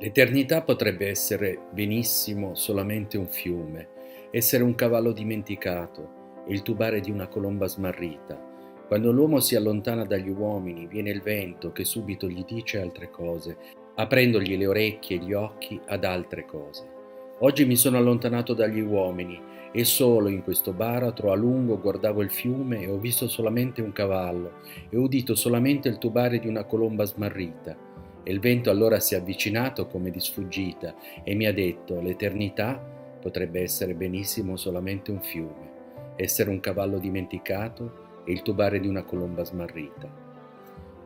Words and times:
L'eternità 0.00 0.62
potrebbe 0.62 1.08
essere 1.08 1.58
benissimo 1.72 2.54
solamente 2.54 3.18
un 3.18 3.26
fiume, 3.26 3.88
essere 4.30 4.62
un 4.62 4.76
cavallo 4.76 5.10
dimenticato, 5.10 6.44
il 6.46 6.62
tubare 6.62 7.00
di 7.00 7.10
una 7.10 7.26
colomba 7.26 7.66
smarrita. 7.66 8.40
Quando 8.86 9.10
l'uomo 9.10 9.40
si 9.40 9.56
allontana 9.56 10.04
dagli 10.04 10.28
uomini, 10.28 10.86
viene 10.86 11.10
il 11.10 11.20
vento 11.20 11.72
che 11.72 11.84
subito 11.84 12.28
gli 12.28 12.44
dice 12.44 12.80
altre 12.80 13.10
cose, 13.10 13.56
aprendogli 13.96 14.56
le 14.56 14.68
orecchie 14.68 15.16
e 15.16 15.18
gli 15.18 15.32
occhi 15.32 15.80
ad 15.86 16.04
altre 16.04 16.44
cose. 16.44 16.88
Oggi 17.40 17.64
mi 17.64 17.74
sono 17.74 17.96
allontanato 17.96 18.54
dagli 18.54 18.80
uomini 18.80 19.40
e 19.72 19.82
solo 19.82 20.28
in 20.28 20.44
questo 20.44 20.72
baratro 20.72 21.32
a 21.32 21.34
lungo 21.34 21.80
guardavo 21.80 22.22
il 22.22 22.30
fiume 22.30 22.82
e 22.82 22.88
ho 22.88 22.98
visto 22.98 23.26
solamente 23.26 23.82
un 23.82 23.90
cavallo 23.90 24.60
e 24.90 24.96
ho 24.96 25.00
udito 25.00 25.34
solamente 25.34 25.88
il 25.88 25.98
tubare 25.98 26.38
di 26.38 26.46
una 26.46 26.62
colomba 26.62 27.04
smarrita 27.04 27.87
e 28.28 28.32
il 28.32 28.40
vento 28.40 28.68
allora 28.68 29.00
si 29.00 29.14
è 29.14 29.16
avvicinato 29.16 29.86
come 29.86 30.10
di 30.10 30.20
sfuggita 30.20 30.94
e 31.24 31.34
mi 31.34 31.46
ha 31.46 31.52
detto 31.52 31.98
l'eternità 31.98 32.78
potrebbe 33.18 33.62
essere 33.62 33.94
benissimo 33.94 34.58
solamente 34.58 35.10
un 35.10 35.22
fiume, 35.22 35.70
essere 36.16 36.50
un 36.50 36.60
cavallo 36.60 36.98
dimenticato 36.98 38.20
e 38.26 38.32
il 38.32 38.42
tubare 38.42 38.80
di 38.80 38.86
una 38.86 39.02
colomba 39.02 39.44
smarrita. 39.44 40.26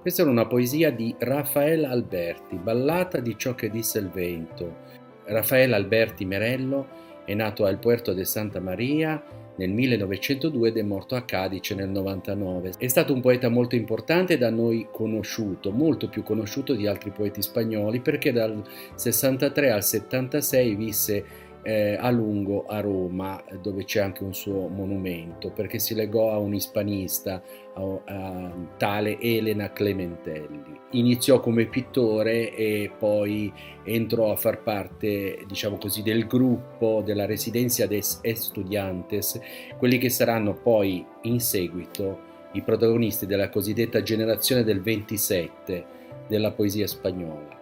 Questa 0.01 0.23
era 0.23 0.33
una 0.33 0.49
poesia 0.49 0.91
di 0.91 1.15
Raffaele 1.17 1.87
Alberti, 1.87 2.57
ballata 2.57 3.21
di 3.21 3.39
ciò 3.39 3.55
che 3.55 3.71
disse 3.71 4.01
il 4.01 4.09
vento. 4.09 4.79
Raffaele 5.27 5.77
Alberti 5.77 6.25
Merello 6.25 6.89
è 7.25 7.35
nato 7.35 7.67
al 7.67 7.79
Puerto 7.79 8.15
de 8.15 8.25
Santa 8.25 8.59
Maria 8.59 9.23
nel 9.57 9.71
1902 9.71 10.69
ed 10.69 10.77
è 10.79 10.83
morto 10.83 11.15
a 11.15 11.23
Cadice 11.23 11.75
nel 11.75 11.89
99. 11.89 12.73
È 12.79 12.89
stato 12.89 13.13
un 13.13 13.21
poeta 13.21 13.49
molto 13.49 13.75
importante 13.75 14.39
da 14.39 14.51
noi 14.51 14.89
conosciuto, 14.91 15.71
molto 15.71 16.09
più 16.09 16.23
conosciuto 16.23 16.75
di 16.75 16.87
altri 16.87 17.11
poeti 17.11 17.43
spagnoli 17.43 18.01
perché 18.01 18.33
dal 18.33 18.63
63 18.95 19.71
al 19.71 19.85
76 19.85 20.75
visse 20.75 21.25
eh, 21.63 21.97
a 21.99 22.11
lungo 22.11 22.67
a 22.67 22.81
Roma, 22.81 23.43
dove 23.61 23.85
c'è 23.85 24.01
anche 24.01 24.25
un 24.25 24.35
suo 24.35 24.69
monumento, 24.69 25.51
perché 25.51 25.79
si 25.79 25.95
legò 25.95 26.33
a 26.33 26.39
un 26.39 26.55
ispanista, 26.55 27.43
a, 27.75 28.01
a 28.05 28.53
tale 28.77 29.19
Elena 29.21 29.73
Clementelli. 29.73 30.72
Iniziò 30.95 31.41
come 31.41 31.67
pittore 31.67 32.55
e 32.55 32.91
poi 32.99 33.51
entrò 33.83 34.31
a 34.31 34.37
far 34.37 34.63
parte, 34.63 35.43
diciamo 35.47 35.79
così, 35.79 36.03
del 36.03 36.27
gruppo 36.27 37.03
della 37.03 37.25
Residencia 37.25 37.87
des 37.87 38.19
Estudiantes, 38.21 39.41
quelli 39.79 39.97
che 39.97 40.11
saranno 40.11 40.55
poi 40.55 41.05
in 41.23 41.41
seguito 41.41 42.31
i 42.53 42.61
protagonisti 42.61 43.25
della 43.25 43.49
cosiddetta 43.49 44.03
generazione 44.03 44.65
del 44.65 44.83
27 44.83 45.85
della 46.29 46.53
poesia 46.53 46.87
spagnola. 46.87 47.59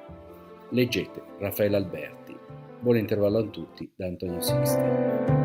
Leggete 0.70 1.22
Raffaele 1.38 1.76
Alberti. 1.76 2.36
Buon 2.80 2.96
intervallo 2.96 3.38
a 3.38 3.44
tutti 3.44 3.88
da 3.94 4.06
Antonio 4.06 4.40
Sixti. 4.40 5.39